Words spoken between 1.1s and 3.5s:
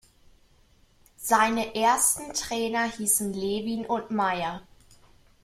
Seine ersten Trainer hießen